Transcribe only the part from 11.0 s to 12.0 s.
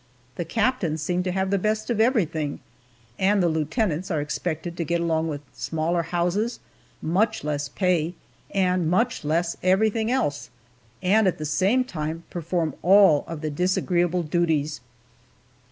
and at the same